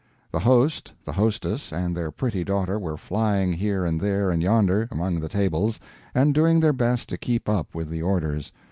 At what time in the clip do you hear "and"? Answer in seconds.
1.71-1.95, 3.85-4.01, 4.31-4.41, 6.15-6.33